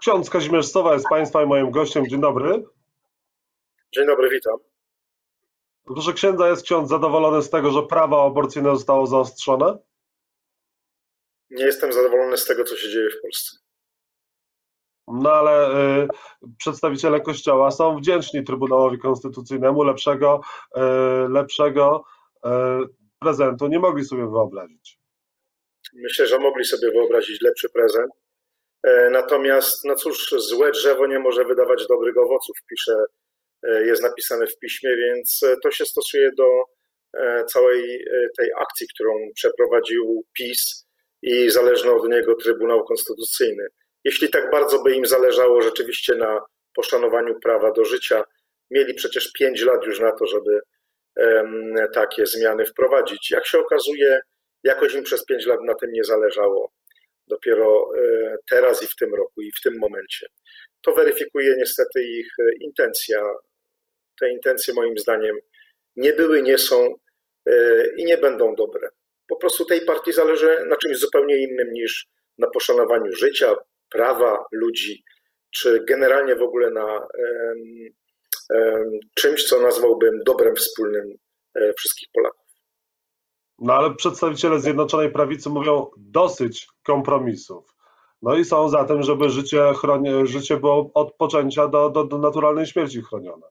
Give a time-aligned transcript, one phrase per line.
[0.00, 2.08] Ksiądz Kazimierz Sowa jest Państwa i moim gościem.
[2.08, 2.64] Dzień dobry.
[3.94, 4.56] Dzień dobry, witam.
[5.84, 9.78] Proszę księdza, jest ksiądz zadowolony z tego, że prawo aborcyjne zostało zaostrzone?
[11.50, 13.56] Nie jestem zadowolony z tego, co się dzieje w Polsce.
[15.08, 15.70] No ale
[16.04, 16.08] y,
[16.58, 19.82] przedstawiciele Kościoła są wdzięczni Trybunałowi Konstytucyjnemu.
[19.82, 20.40] Lepszego,
[20.76, 20.80] y,
[21.28, 22.04] lepszego
[22.36, 22.48] y,
[23.18, 24.98] prezentu nie mogli sobie wyobrazić.
[25.94, 28.19] Myślę, że mogli sobie wyobrazić lepszy prezent.
[28.82, 33.04] E, natomiast, no cóż, złe drzewo nie może wydawać dobrych owoców, pisze,
[33.62, 36.64] e, jest napisane w piśmie, więc e, to się stosuje do
[37.46, 38.04] całej
[38.38, 40.86] tej akcji, którą przeprowadził PiS
[41.22, 43.66] i zależny od niego Trybunał Konstytucyjny.
[44.04, 46.40] Jeśli tak bardzo by im zależało rzeczywiście na
[46.74, 48.24] poszanowaniu prawa do życia,
[48.70, 50.60] mieli przecież pięć lat już na to, żeby
[51.94, 53.30] takie zmiany wprowadzić.
[53.30, 54.20] Jak się okazuje,
[54.64, 56.72] jakoś im przez pięć lat na tym nie zależało
[57.30, 60.26] dopiero e, teraz i w tym roku i w tym momencie.
[60.82, 63.22] To weryfikuje niestety ich e, intencja.
[64.20, 65.36] Te intencje moim zdaniem
[65.96, 66.94] nie były, nie są
[67.46, 68.88] e, i nie będą dobre.
[69.28, 72.06] Po prostu tej partii zależy na czymś zupełnie innym niż
[72.38, 73.54] na poszanowaniu życia,
[73.90, 75.04] prawa ludzi,
[75.50, 77.06] czy generalnie w ogóle na
[79.14, 81.14] czymś, co nazwałbym dobrem wspólnym
[81.76, 82.39] wszystkich Polaków.
[83.60, 87.74] No ale przedstawiciele Zjednoczonej Prawicy mówią dosyć kompromisów.
[88.22, 92.18] No i są za tym, żeby życie, chroni, życie było od poczęcia do, do, do
[92.18, 93.46] naturalnej śmierci chronione.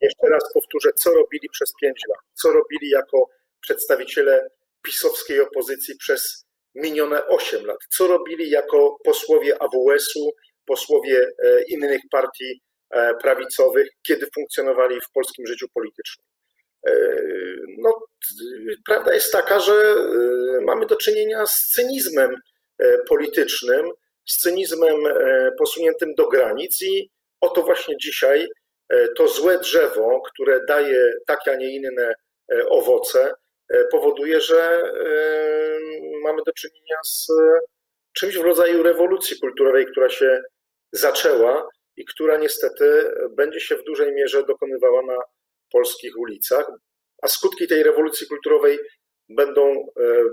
[0.00, 3.28] Jeszcze raz powtórzę, co robili przez pięć lat, co robili jako
[3.60, 4.48] przedstawiciele
[4.82, 10.30] pisowskiej opozycji przez minione osiem lat, co robili jako posłowie AWS-u,
[10.66, 16.26] posłowie e, innych partii e, prawicowych, kiedy funkcjonowali w polskim życiu politycznym.
[16.86, 16.92] E,
[17.78, 18.06] no,
[18.86, 22.36] prawda jest taka, że e, mamy do czynienia z cynizmem
[22.78, 23.90] e, politycznym,
[24.28, 24.96] z cynizmem
[25.58, 28.48] posuniętym do granic i oto właśnie dzisiaj
[29.16, 32.14] to złe drzewo, które daje takie, a nie inne
[32.68, 33.32] owoce,
[33.90, 34.82] powoduje, że
[36.22, 37.26] mamy do czynienia z
[38.12, 40.42] czymś w rodzaju rewolucji kulturowej, która się
[40.92, 45.16] zaczęła i która niestety będzie się w dużej mierze dokonywała na
[45.72, 46.66] polskich ulicach,
[47.22, 48.78] a skutki tej rewolucji kulturowej
[49.28, 49.86] będą e,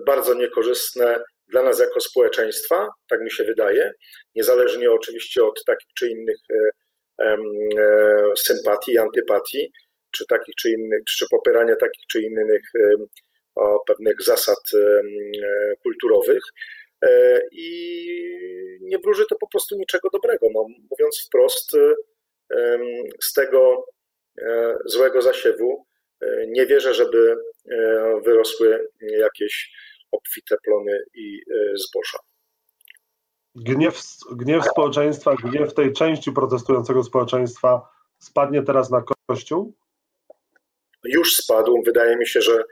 [0.06, 3.92] bardzo niekorzystne dla nas jako społeczeństwa, tak mi się wydaje,
[4.36, 7.38] niezależnie oczywiście od takich czy innych e, e,
[8.38, 9.72] sympatii, antypatii,
[10.12, 12.62] czy takich czy innych, czy popierania takich czy innych
[13.88, 14.60] pewnych zasad
[15.84, 16.44] kulturowych.
[17.52, 17.70] I
[18.82, 20.48] nie wróży to po prostu niczego dobrego.
[20.54, 21.72] No, mówiąc wprost,
[23.24, 23.86] z tego
[24.86, 25.86] złego zasiewu.
[26.22, 27.38] E, nie wierzę, żeby
[27.72, 29.72] e, wyrosły jakieś
[30.12, 31.42] obfite plony i
[31.76, 32.20] zboża.
[33.56, 37.90] Gniew, gniew społeczeństwa, gniew tej części protestującego społeczeństwa
[38.20, 39.74] spadnie teraz na Kościół?
[41.04, 41.82] Już spadł.
[41.86, 42.64] Wydaje mi się, że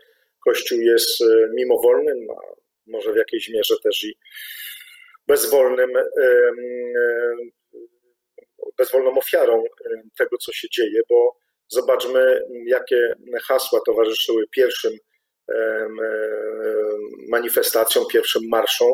[0.45, 1.23] Kościół jest
[1.55, 2.55] mimowolnym, a
[2.87, 4.17] może w jakiejś mierze też i
[5.27, 5.89] bezwolnym,
[8.77, 9.63] bezwolną ofiarą
[10.17, 11.37] tego, co się dzieje, bo
[11.67, 13.13] Zobaczmy, jakie
[13.47, 14.93] hasła towarzyszyły pierwszym
[17.29, 18.93] manifestacjom, pierwszym marszom,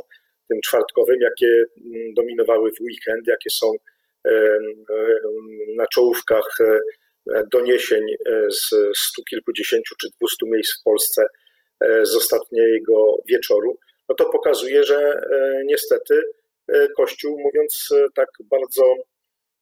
[0.50, 1.64] tym czwartkowym, jakie
[2.16, 3.72] dominowały w weekend, jakie są
[5.76, 11.26] na czołówkach e, doniesień e, z stu kilkudziesięciu czy dwustu miejsc w Polsce
[11.80, 13.78] e, z ostatniego wieczoru,
[14.10, 15.22] no to pokazuje, że
[15.66, 16.22] niestety
[16.98, 18.96] Kościół, mówiąc tak bardzo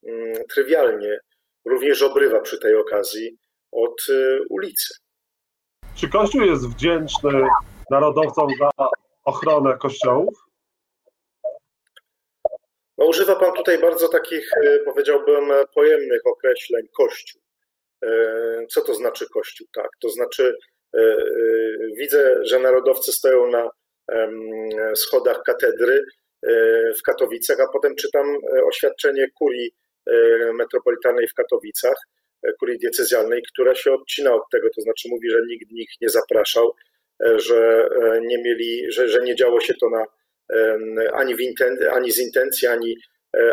[0.03, 1.19] mm, trywialnie,
[1.65, 3.37] również obrywa przy tej okazji
[3.71, 4.93] od y, ulicy.
[5.95, 7.47] Czy Kościół jest wdzięczny
[7.91, 8.87] narodowcom za
[9.23, 10.35] ochronę kościołów?
[12.97, 17.41] No, używa Pan tutaj bardzo takich, y, powiedziałbym, pojemnych określeń Kościół.
[18.05, 19.67] Y, co to znaczy Kościół?
[19.73, 20.55] Tak, to znaczy
[21.97, 23.69] widzę, że narodowcy stoją na
[24.95, 26.03] schodach katedry
[26.99, 28.37] w Katowicach, a potem czytam
[28.67, 29.88] oświadczenie kurii E,
[30.53, 31.95] metropolitalnej w Katowicach,
[32.43, 36.09] e, kurii diecezjalnej, która się odcina od tego, to znaczy mówi, że nikt ich nie
[36.09, 36.75] zapraszał,
[37.25, 37.89] e, że
[38.21, 40.05] nie mieli, że, że nie działo się to na,
[41.13, 42.97] ani, w inten, ani z intencji, ani,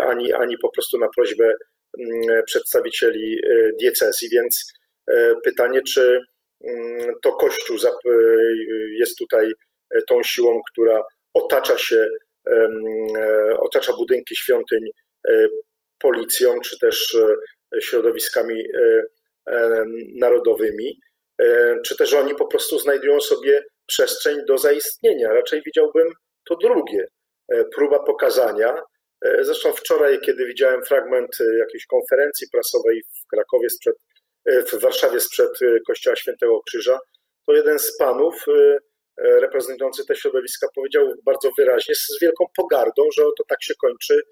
[0.00, 1.54] ani, ani po prostu na prośbę
[1.98, 3.40] mm, przedstawicieli
[3.80, 4.72] diecezji, więc
[5.44, 6.20] pytanie, czy
[6.64, 7.76] mm, to Kościół
[8.90, 9.52] jest tutaj
[10.08, 11.02] tą siłą, która
[11.34, 12.08] otacza się,
[13.58, 14.80] otacza budynki świątyń
[15.98, 19.02] policją, czy też e, środowiskami e,
[19.46, 19.84] e,
[20.14, 21.00] narodowymi,
[21.84, 25.32] czy też oni po prostu znajdują sobie przestrzeń do zaistnienia.
[25.32, 26.08] Raczej widziałbym
[26.48, 27.06] to drugie.
[27.74, 28.82] Próba pokazania,
[29.40, 33.96] Zresztą wczoraj, kiedy widziałem fragment jakiejś konferencji prasowej w Krakowie sprzed,
[34.46, 35.50] w Warszawie sprzed
[35.86, 36.98] Kościoła Świętego Krzyża,
[37.46, 38.44] to jeden z panów
[39.18, 44.22] reprezentujący te środowiska powiedział bardzo wyraźnie, z wielką pogardą, że to tak się kończy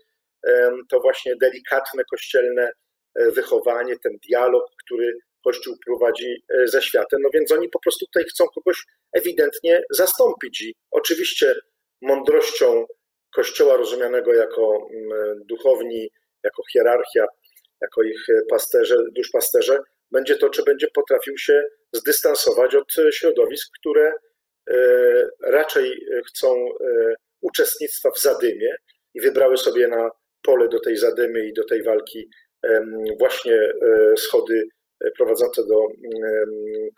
[0.90, 2.72] to właśnie delikatne kościelne
[3.14, 7.20] wychowanie, ten dialog, który Kościół prowadzi ze światem.
[7.22, 10.62] No więc oni po prostu tutaj chcą kogoś ewidentnie zastąpić.
[10.62, 11.54] I oczywiście
[12.02, 12.86] mądrością
[13.34, 16.10] Kościoła rozumianego jako mm, duchowni,
[16.44, 17.26] jako hierarchia,
[17.80, 19.78] jako ich pasterze, duszpasterze,
[20.10, 21.62] będzie to, czy będzie potrafił się
[21.92, 24.12] zdystansować od środowisk, które
[24.70, 24.76] e,
[25.42, 28.76] raczej chcą e, uczestnictwa w zadymie
[29.14, 30.10] i wybrały sobie na
[30.44, 32.28] pole do tej zadymy i do tej walki
[33.18, 34.68] właśnie e, schody
[35.18, 35.80] prowadzące do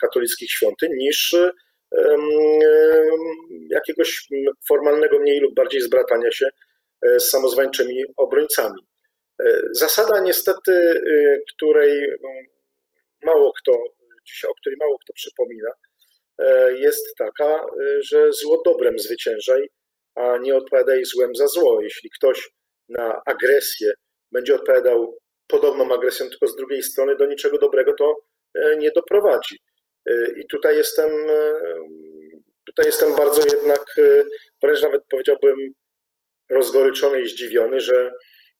[0.00, 1.36] katolickich świątyń, niż
[3.70, 4.28] jakiegoś
[4.68, 6.48] formalnego mniej lub bardziej zbratania się
[7.02, 8.86] e, z samozwańczymi obrońcami.
[9.42, 11.02] E, zasada niestety,
[11.54, 12.12] której
[13.24, 13.72] mało kto,
[14.48, 15.70] o której mało kto przypomina,
[16.78, 17.66] jest taka,
[18.00, 19.68] że zło dobrem zwyciężaj,
[20.14, 21.82] a nie odpowiadaj złem za zło.
[21.82, 22.50] Jeśli ktoś
[22.88, 23.92] na agresję
[24.32, 28.16] będzie odpowiadał podobną agresją, tylko z drugiej strony do niczego dobrego to
[28.54, 29.58] e, nie doprowadzi.
[30.06, 31.60] E, I tutaj jestem, e,
[32.66, 33.84] tutaj jestem bardzo jednak,
[34.62, 35.56] wręcz nawet powiedziałbym,
[36.50, 38.12] rozgoryczony i zdziwiony, że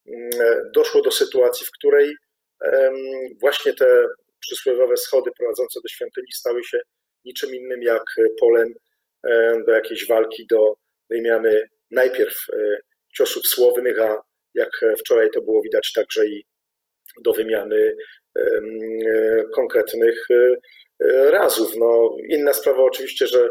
[0.07, 0.31] mm,
[0.75, 2.15] doszło do sytuacji, w której
[3.41, 4.07] właśnie te
[4.41, 6.79] przysłowiowe schody prowadzące do świątyni stały się
[7.25, 8.03] niczym innym jak
[8.41, 8.75] polem
[9.67, 10.75] do jakiejś walki, do
[11.11, 12.37] wymiany najpierw
[13.17, 14.23] ciosów słownych, a
[14.55, 16.45] jak wczoraj to było widać także i
[17.25, 17.97] do wymiany
[19.55, 21.77] konkretnych e, razów.
[21.77, 23.49] No, inna sprawa oczywiście, że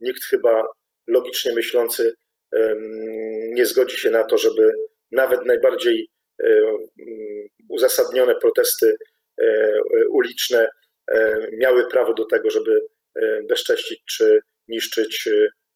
[0.00, 0.68] nikt chyba
[1.06, 2.14] logicznie myślący
[3.48, 4.72] nie zgodzi się na to, żeby
[5.12, 6.08] nawet najbardziej
[6.42, 6.46] e,
[7.68, 8.96] uzasadnione protesty
[9.40, 9.80] e,
[10.10, 10.68] uliczne
[11.52, 12.80] miały prawo do tego, żeby
[13.48, 15.28] bezcześcić czy niszczyć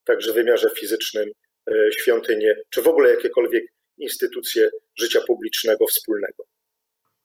[0.05, 1.31] także w wymiarze fizycznym
[1.91, 3.63] świątynie, czy w ogóle jakiekolwiek
[3.97, 6.43] instytucje życia publicznego wspólnego.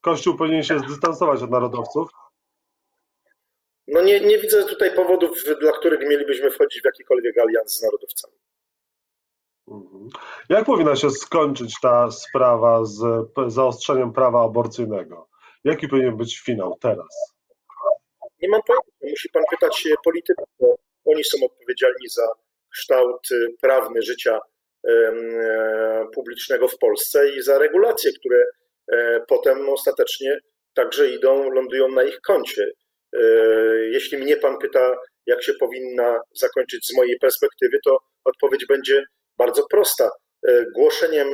[0.01, 2.11] Kościół powinien się zdystansować od narodowców?
[3.87, 8.35] No nie, nie widzę tutaj powodów, dla których mielibyśmy wchodzić w jakikolwiek alians z narodowcami.
[9.69, 10.09] Mhm.
[10.49, 13.03] Jak powinna się skończyć ta sprawa z
[13.47, 15.29] zaostrzeniem prawa aborcyjnego?
[15.65, 17.35] Jaki powinien być finał teraz?
[18.43, 18.91] Nie mam pojęcia.
[19.03, 22.29] Musi pan pytać polityków, bo oni są odpowiedzialni za
[22.77, 23.29] kształt
[23.61, 24.41] prawny życia
[24.87, 25.13] E,
[26.15, 28.45] publicznego w Polsce i za regulacje, które
[28.93, 30.39] e, potem ostatecznie
[30.75, 32.67] także idą, lądują na ich koncie.
[33.13, 33.21] E,
[33.77, 34.97] jeśli mnie pan pyta,
[35.27, 39.05] jak się powinna zakończyć z mojej perspektywy, to odpowiedź będzie
[39.39, 40.11] bardzo prosta.
[40.75, 41.29] Głoszeniem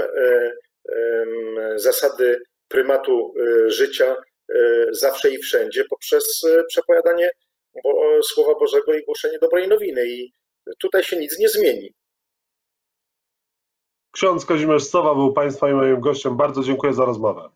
[1.76, 3.34] zasady prymatu
[3.66, 4.16] życia
[4.90, 7.30] zawsze i wszędzie poprzez przepowiadanie
[8.22, 10.06] Słowa Bożego i głoszenie dobrej nowiny.
[10.06, 10.32] I
[10.78, 11.94] tutaj się nic nie zmieni.
[14.12, 16.36] Ksiądz Kazimierz Sowa był Państwa i moim gościem.
[16.36, 17.50] Bardzo dziękuję za rozmowę.